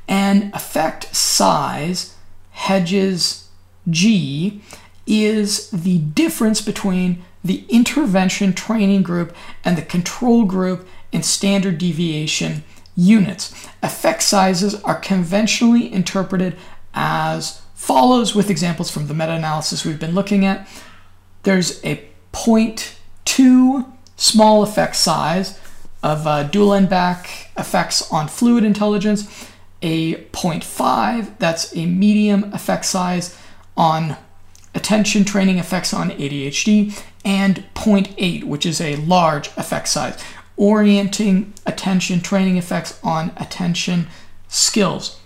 And 0.08 0.52
effect 0.54 1.14
size, 1.14 2.16
Hedges 2.50 3.48
G, 3.88 4.62
is 5.06 5.70
the 5.70 5.98
difference 5.98 6.60
between 6.60 7.22
the 7.44 7.64
intervention 7.68 8.52
training 8.52 9.02
group 9.02 9.34
and 9.64 9.76
the 9.76 9.82
control 9.82 10.44
group 10.44 10.88
in 11.12 11.22
standard 11.22 11.78
deviation 11.78 12.64
units. 12.96 13.68
Effect 13.82 14.22
sizes 14.22 14.74
are 14.82 14.96
conventionally 14.96 15.92
interpreted 15.92 16.56
as 16.94 17.62
follows 17.74 18.34
with 18.34 18.50
examples 18.50 18.90
from 18.90 19.06
the 19.06 19.14
meta 19.14 19.32
analysis 19.32 19.84
we've 19.84 20.00
been 20.00 20.14
looking 20.14 20.44
at. 20.44 20.68
There's 21.44 21.82
a 21.84 22.08
0.2 22.32 23.92
small 24.16 24.62
effect 24.62 24.96
size 24.96 25.58
of 26.02 26.26
uh, 26.26 26.44
back 26.86 27.50
effects 27.56 28.10
on 28.12 28.28
fluid 28.28 28.64
intelligence 28.64 29.48
a 29.82 30.14
0.5, 30.14 31.38
that's 31.38 31.74
a 31.76 31.86
medium 31.86 32.52
effect 32.52 32.84
size 32.84 33.38
on 33.76 34.16
attention 34.74 35.24
training 35.24 35.58
effects 35.58 35.94
on 35.94 36.10
ADHD, 36.10 37.00
and 37.24 37.64
0.8, 37.74 38.44
which 38.44 38.66
is 38.66 38.80
a 38.80 38.96
large 38.96 39.48
effect 39.56 39.88
size, 39.88 40.22
orienting 40.56 41.52
attention 41.66 42.20
training 42.20 42.56
effects 42.56 42.98
on 43.02 43.32
attention 43.36 44.06
skills. 44.48 45.20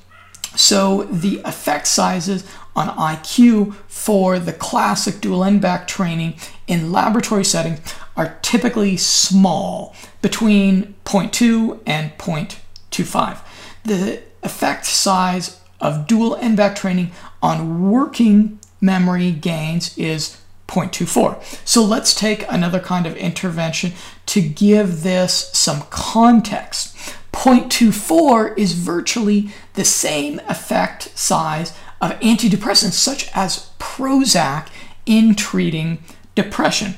So 0.54 1.04
the 1.04 1.40
effect 1.44 1.86
sizes 1.86 2.44
on 2.74 2.88
IQ 2.88 3.74
for 3.88 4.38
the 4.38 4.52
classic 4.52 5.20
dual 5.20 5.44
n-back 5.44 5.86
training 5.86 6.34
in 6.66 6.92
laboratory 6.92 7.44
settings 7.44 7.80
are 8.16 8.38
typically 8.42 8.96
small, 8.96 9.94
between 10.20 10.94
0.2 11.04 11.80
and 11.86 12.12
0.25. 12.18 13.38
The 13.84 14.22
effect 14.42 14.86
size 14.86 15.60
of 15.80 16.06
dual 16.06 16.36
n-back 16.36 16.76
training 16.76 17.10
on 17.42 17.90
working 17.90 18.58
memory 18.80 19.30
gains 19.32 19.96
is 19.96 20.38
0.24. 20.68 21.66
So 21.66 21.84
let's 21.84 22.14
take 22.14 22.44
another 22.48 22.80
kind 22.80 23.06
of 23.06 23.16
intervention 23.16 23.92
to 24.26 24.40
give 24.40 25.02
this 25.02 25.50
some 25.52 25.82
context. 25.90 26.96
0.24 27.32 28.56
is 28.56 28.72
virtually 28.72 29.50
the 29.74 29.84
same 29.84 30.40
effect 30.48 31.16
size 31.18 31.76
of 32.00 32.18
antidepressants 32.20 32.92
such 32.92 33.30
as 33.34 33.70
Prozac 33.78 34.68
in 35.06 35.34
treating 35.34 36.02
depression. 36.34 36.94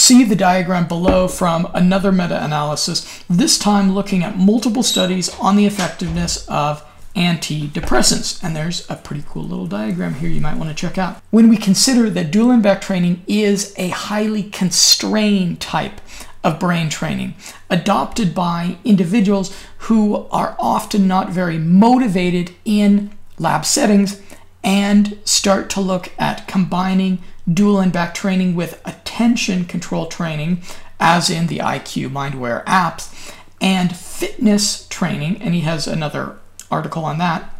See 0.00 0.22
the 0.22 0.36
diagram 0.36 0.86
below 0.86 1.26
from 1.26 1.68
another 1.74 2.12
meta 2.12 2.42
analysis, 2.42 3.20
this 3.28 3.58
time 3.58 3.96
looking 3.96 4.22
at 4.22 4.38
multiple 4.38 4.84
studies 4.84 5.28
on 5.40 5.56
the 5.56 5.66
effectiveness 5.66 6.46
of 6.46 6.84
antidepressants. 7.16 8.40
And 8.40 8.54
there's 8.54 8.88
a 8.88 8.94
pretty 8.94 9.24
cool 9.28 9.42
little 9.42 9.66
diagram 9.66 10.14
here 10.14 10.30
you 10.30 10.40
might 10.40 10.56
want 10.56 10.70
to 10.70 10.76
check 10.76 10.98
out. 10.98 11.20
When 11.30 11.48
we 11.48 11.56
consider 11.56 12.08
that 12.10 12.30
dual 12.30 12.56
back 12.58 12.80
training 12.80 13.24
is 13.26 13.74
a 13.76 13.88
highly 13.88 14.44
constrained 14.44 15.60
type 15.60 16.00
of 16.44 16.60
brain 16.60 16.90
training, 16.90 17.34
adopted 17.68 18.36
by 18.36 18.78
individuals 18.84 19.52
who 19.78 20.28
are 20.30 20.54
often 20.60 21.08
not 21.08 21.30
very 21.30 21.58
motivated 21.58 22.54
in 22.64 23.10
lab 23.36 23.66
settings, 23.66 24.22
and 24.62 25.18
start 25.24 25.68
to 25.70 25.80
look 25.80 26.12
at 26.20 26.46
combining 26.46 27.18
dual 27.52 27.80
n-back 27.80 28.14
training 28.14 28.54
with 28.54 28.80
attention 28.84 29.64
control 29.64 30.06
training, 30.06 30.62
as 31.00 31.30
in 31.30 31.46
the 31.46 31.58
IQ 31.58 32.10
Mindware 32.10 32.64
apps, 32.64 33.34
and 33.60 33.96
fitness 33.96 34.86
training. 34.88 35.40
And 35.40 35.54
he 35.54 35.62
has 35.62 35.86
another 35.86 36.36
article 36.70 37.04
on 37.04 37.18
that. 37.18 37.54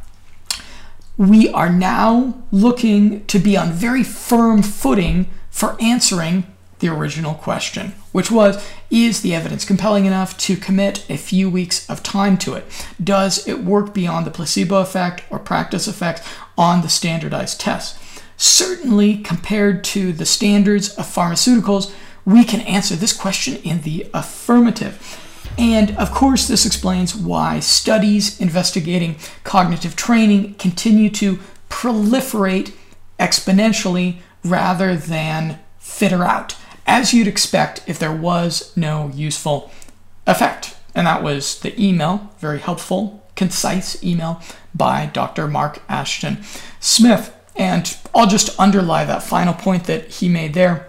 We 1.16 1.48
are 1.48 1.72
now 1.72 2.40
looking 2.52 3.24
to 3.26 3.38
be 3.38 3.56
on 3.56 3.72
very 3.72 4.04
firm 4.04 4.62
footing 4.62 5.28
for 5.50 5.76
answering 5.80 6.44
the 6.78 6.88
original 6.88 7.34
question, 7.34 7.92
which 8.12 8.30
was 8.30 8.64
Is 8.90 9.22
the 9.22 9.34
evidence 9.34 9.64
compelling 9.64 10.06
enough 10.06 10.38
to 10.38 10.56
commit 10.56 11.04
a 11.10 11.16
few 11.16 11.50
weeks 11.50 11.88
of 11.90 12.02
time 12.02 12.38
to 12.38 12.54
it? 12.54 12.64
Does 13.02 13.46
it 13.48 13.64
work 13.64 13.92
beyond 13.92 14.26
the 14.26 14.30
placebo 14.30 14.80
effect 14.80 15.24
or 15.30 15.38
practice 15.38 15.88
effect 15.88 16.22
on 16.56 16.82
the 16.82 16.88
standardized 16.88 17.60
tests? 17.60 17.98
Certainly, 18.38 19.18
compared 19.18 19.82
to 19.84 20.12
the 20.12 20.24
standards 20.24 20.94
of 20.94 21.06
pharmaceuticals, 21.06 21.92
we 22.24 22.44
can 22.44 22.60
answer 22.60 22.94
this 22.94 23.12
question 23.12 23.56
in 23.56 23.82
the 23.82 24.06
affirmative. 24.14 25.24
And 25.58 25.96
of 25.96 26.12
course, 26.12 26.46
this 26.46 26.64
explains 26.64 27.16
why 27.16 27.58
studies 27.58 28.40
investigating 28.40 29.16
cognitive 29.42 29.96
training 29.96 30.54
continue 30.54 31.10
to 31.10 31.40
proliferate 31.68 32.72
exponentially 33.18 34.18
rather 34.44 34.96
than 34.96 35.58
fitter 35.78 36.22
out, 36.22 36.56
as 36.86 37.12
you'd 37.12 37.26
expect 37.26 37.82
if 37.88 37.98
there 37.98 38.14
was 38.14 38.76
no 38.76 39.10
useful 39.14 39.72
effect. 40.28 40.76
And 40.94 41.08
that 41.08 41.24
was 41.24 41.58
the 41.58 41.80
email, 41.82 42.30
very 42.38 42.60
helpful, 42.60 43.26
concise 43.34 44.02
email 44.04 44.40
by 44.74 45.06
Dr. 45.06 45.48
Mark 45.48 45.82
Ashton 45.88 46.38
Smith. 46.78 47.34
And 47.58 47.94
I'll 48.14 48.28
just 48.28 48.58
underlie 48.58 49.04
that 49.04 49.22
final 49.22 49.52
point 49.52 49.84
that 49.84 50.06
he 50.06 50.28
made 50.28 50.54
there. 50.54 50.86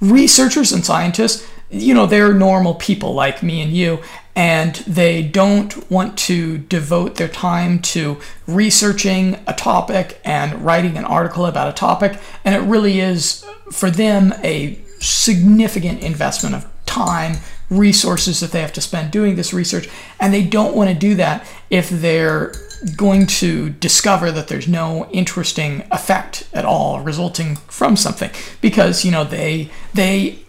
Researchers 0.00 0.72
and 0.72 0.84
scientists, 0.84 1.46
you 1.70 1.92
know, 1.92 2.06
they're 2.06 2.32
normal 2.32 2.74
people 2.74 3.12
like 3.12 3.42
me 3.42 3.60
and 3.60 3.72
you, 3.72 3.98
and 4.36 4.76
they 4.86 5.22
don't 5.22 5.90
want 5.90 6.16
to 6.18 6.58
devote 6.58 7.16
their 7.16 7.28
time 7.28 7.80
to 7.80 8.20
researching 8.46 9.38
a 9.46 9.52
topic 9.52 10.20
and 10.24 10.64
writing 10.64 10.96
an 10.96 11.04
article 11.04 11.46
about 11.46 11.68
a 11.68 11.72
topic. 11.72 12.18
And 12.44 12.54
it 12.54 12.60
really 12.60 13.00
is, 13.00 13.44
for 13.72 13.90
them, 13.90 14.32
a 14.44 14.78
significant 15.00 16.02
investment 16.02 16.54
of 16.54 16.66
time, 16.86 17.38
resources 17.70 18.40
that 18.40 18.52
they 18.52 18.60
have 18.60 18.72
to 18.74 18.80
spend 18.80 19.10
doing 19.10 19.36
this 19.36 19.52
research. 19.52 19.88
And 20.20 20.32
they 20.32 20.44
don't 20.44 20.76
want 20.76 20.90
to 20.90 20.96
do 20.96 21.14
that 21.16 21.46
if 21.70 21.88
they're 21.90 22.52
going 22.96 23.26
to 23.26 23.70
discover 23.70 24.30
that 24.30 24.48
there's 24.48 24.68
no 24.68 25.08
interesting 25.10 25.84
effect 25.90 26.48
at 26.52 26.64
all 26.64 27.00
resulting 27.00 27.56
from 27.56 27.96
something 27.96 28.30
because 28.60 29.04
you 29.04 29.10
know 29.10 29.24
they 29.24 29.70
they 29.94 30.44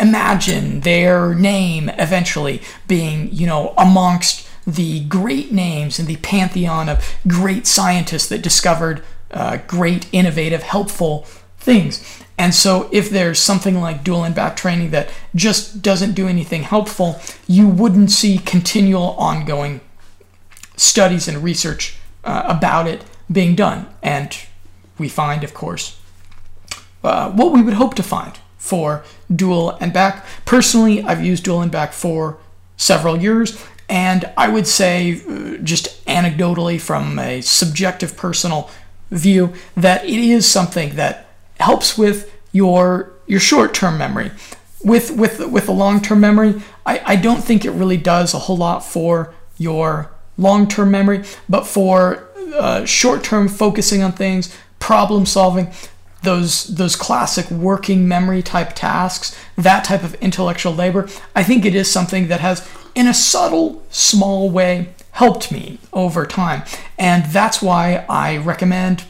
imagine 0.00 0.80
their 0.80 1.34
name 1.34 1.88
eventually 1.98 2.62
being, 2.86 3.32
you 3.32 3.46
know, 3.46 3.74
amongst 3.76 4.48
the 4.66 5.00
great 5.04 5.52
names 5.52 5.98
in 5.98 6.06
the 6.06 6.16
pantheon 6.16 6.88
of 6.88 7.16
great 7.26 7.66
scientists 7.66 8.28
that 8.28 8.42
discovered 8.42 9.02
uh, 9.32 9.58
great, 9.66 10.06
innovative, 10.12 10.62
helpful 10.62 11.22
things. 11.58 12.22
And 12.38 12.54
so, 12.54 12.88
if 12.92 13.10
there's 13.10 13.38
something 13.38 13.80
like 13.80 14.04
dual 14.04 14.24
n-back 14.24 14.56
training 14.56 14.90
that 14.90 15.10
just 15.34 15.82
doesn't 15.82 16.12
do 16.14 16.28
anything 16.28 16.62
helpful, 16.62 17.20
you 17.46 17.68
wouldn't 17.68 18.10
see 18.10 18.38
continual 18.38 19.10
ongoing 19.16 19.80
studies 20.76 21.28
and 21.28 21.44
research 21.44 21.96
uh, 22.24 22.42
about 22.46 22.86
it 22.86 23.04
being 23.30 23.54
done. 23.54 23.86
And 24.02 24.36
we 24.98 25.08
find, 25.08 25.44
of 25.44 25.54
course, 25.54 25.98
uh, 27.02 27.30
what 27.30 27.52
we 27.52 27.62
would 27.62 27.74
hope 27.74 27.94
to 27.94 28.02
find 28.02 28.38
for 28.58 29.02
dual 29.34 29.76
n-back. 29.80 30.24
Personally, 30.44 31.02
I've 31.02 31.24
used 31.24 31.44
dual 31.44 31.62
n-back 31.62 31.92
for 31.92 32.38
several 32.76 33.20
years, 33.20 33.64
and 33.88 34.30
I 34.36 34.48
would 34.48 34.66
say, 34.66 35.20
uh, 35.28 35.58
just 35.58 36.04
anecdotally 36.06 36.80
from 36.80 37.18
a 37.18 37.40
subjective 37.40 38.16
personal 38.16 38.70
view, 39.10 39.52
that 39.76 40.04
it 40.04 40.20
is 40.20 40.46
something 40.46 40.94
that 40.96 41.26
helps 41.58 41.98
with 41.98 42.32
your 42.52 43.12
your 43.26 43.40
short-term 43.40 43.98
memory. 43.98 44.30
With 44.84 45.10
with 45.10 45.40
with 45.46 45.66
the 45.66 45.72
long-term 45.72 46.20
memory, 46.20 46.62
I, 46.86 47.02
I 47.04 47.16
don't 47.16 47.42
think 47.42 47.64
it 47.64 47.70
really 47.72 47.96
does 47.96 48.34
a 48.34 48.38
whole 48.38 48.56
lot 48.56 48.84
for 48.84 49.34
your 49.58 50.11
long-term 50.38 50.90
memory, 50.90 51.24
but 51.48 51.66
for 51.66 52.28
uh, 52.54 52.84
short-term 52.84 53.48
focusing 53.48 54.02
on 54.02 54.12
things, 54.12 54.56
problem 54.78 55.26
solving, 55.26 55.70
those 56.22 56.64
those 56.76 56.94
classic 56.96 57.50
working 57.50 58.06
memory 58.06 58.42
type 58.42 58.72
tasks, 58.74 59.36
that 59.56 59.84
type 59.84 60.04
of 60.04 60.14
intellectual 60.16 60.74
labor, 60.74 61.08
I 61.34 61.42
think 61.42 61.64
it 61.64 61.74
is 61.74 61.90
something 61.90 62.28
that 62.28 62.40
has 62.40 62.68
in 62.94 63.06
a 63.06 63.14
subtle 63.14 63.82
small 63.90 64.50
way 64.50 64.88
helped 65.12 65.52
me 65.52 65.78
over 65.92 66.24
time. 66.26 66.62
And 66.98 67.24
that's 67.26 67.60
why 67.60 68.04
I 68.08 68.36
recommend 68.38 69.04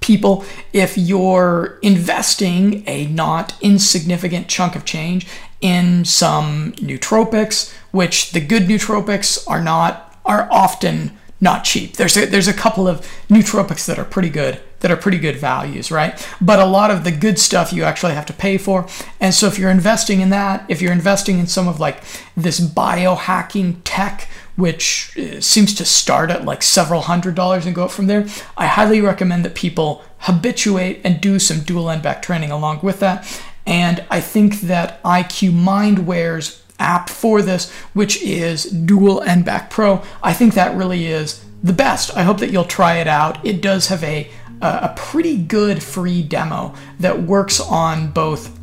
people 0.00 0.44
if 0.72 0.98
you're 0.98 1.78
investing 1.82 2.84
a 2.86 3.06
not 3.06 3.54
insignificant 3.62 4.48
chunk 4.48 4.76
of 4.76 4.84
change 4.84 5.26
in 5.60 6.04
some 6.04 6.72
nootropics, 6.72 7.72
which 7.90 8.32
the 8.32 8.40
good 8.40 8.64
nootropics 8.64 9.48
are 9.48 9.62
not 9.62 10.13
are 10.24 10.48
often 10.50 11.16
not 11.40 11.64
cheap. 11.64 11.96
There's 11.96 12.16
a, 12.16 12.26
there's 12.26 12.48
a 12.48 12.54
couple 12.54 12.88
of 12.88 13.00
nootropics 13.28 13.86
that 13.86 13.98
are 13.98 14.04
pretty 14.04 14.30
good 14.30 14.60
that 14.84 14.90
are 14.90 14.96
pretty 14.96 15.18
good 15.18 15.36
values, 15.36 15.90
right? 15.90 16.28
But 16.42 16.58
a 16.58 16.66
lot 16.66 16.90
of 16.90 17.04
the 17.04 17.10
good 17.10 17.38
stuff 17.38 17.72
you 17.72 17.84
actually 17.84 18.12
have 18.12 18.26
to 18.26 18.34
pay 18.34 18.58
for. 18.58 18.86
And 19.18 19.32
so 19.32 19.46
if 19.46 19.58
you're 19.58 19.70
investing 19.70 20.20
in 20.20 20.28
that, 20.28 20.66
if 20.68 20.82
you're 20.82 20.92
investing 20.92 21.38
in 21.38 21.46
some 21.46 21.68
of 21.68 21.80
like 21.80 22.02
this 22.36 22.60
biohacking 22.60 23.80
tech, 23.84 24.28
which 24.56 25.16
uh, 25.18 25.40
seems 25.40 25.74
to 25.76 25.86
start 25.86 26.30
at 26.30 26.44
like 26.44 26.62
several 26.62 27.00
hundred 27.00 27.34
dollars 27.34 27.64
and 27.64 27.74
go 27.74 27.86
up 27.86 27.92
from 27.92 28.08
there, 28.08 28.26
I 28.58 28.66
highly 28.66 29.00
recommend 29.00 29.42
that 29.46 29.54
people 29.54 30.04
habituate 30.18 31.00
and 31.02 31.18
do 31.18 31.38
some 31.38 31.60
dual 31.60 31.88
n-back 31.88 32.20
training 32.20 32.50
along 32.50 32.80
with 32.82 33.00
that. 33.00 33.42
And 33.66 34.04
I 34.10 34.20
think 34.20 34.60
that 34.60 35.02
IQ 35.02 35.52
Mindware's 35.52 36.62
app 36.84 37.08
for 37.08 37.42
this, 37.42 37.72
which 37.94 38.22
is 38.22 38.64
Dual 38.64 39.22
N-Back 39.22 39.70
Pro, 39.70 40.02
I 40.22 40.34
think 40.34 40.54
that 40.54 40.76
really 40.76 41.06
is 41.06 41.44
the 41.62 41.72
best. 41.72 42.14
I 42.14 42.22
hope 42.22 42.38
that 42.38 42.50
you'll 42.50 42.64
try 42.64 42.98
it 42.98 43.08
out. 43.08 43.44
It 43.44 43.62
does 43.62 43.88
have 43.88 44.04
a 44.04 44.30
a 44.60 44.94
pretty 44.96 45.36
good 45.36 45.82
free 45.82 46.22
demo 46.22 46.74
that 46.98 47.22
works 47.22 47.60
on 47.60 48.10
both 48.12 48.58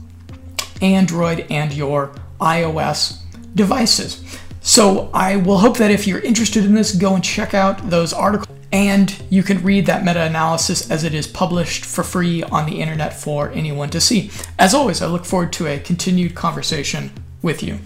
Android 0.81 1.45
and 1.51 1.71
your 1.73 2.11
iOS 2.39 3.19
devices. 3.53 4.39
So 4.61 5.09
I 5.13 5.35
will 5.35 5.59
hope 5.59 5.77
that 5.77 5.91
if 5.91 6.07
you're 6.07 6.19
interested 6.19 6.65
in 6.65 6.73
this, 6.73 6.95
go 6.95 7.15
and 7.15 7.23
check 7.23 7.53
out 7.53 7.89
those 7.89 8.13
articles. 8.13 8.47
And 8.71 9.13
you 9.29 9.43
can 9.43 9.61
read 9.63 9.85
that 9.87 10.05
meta 10.05 10.23
analysis 10.23 10.89
as 10.89 11.03
it 11.03 11.13
is 11.13 11.27
published 11.27 11.83
for 11.83 12.03
free 12.03 12.41
on 12.41 12.65
the 12.65 12.79
internet 12.79 13.13
for 13.13 13.49
anyone 13.51 13.89
to 13.89 13.99
see. 13.99 14.31
As 14.57 14.73
always, 14.73 15.01
I 15.01 15.07
look 15.07 15.25
forward 15.25 15.51
to 15.53 15.67
a 15.67 15.77
continued 15.77 16.35
conversation 16.35 17.11
with 17.41 17.61
you. 17.61 17.79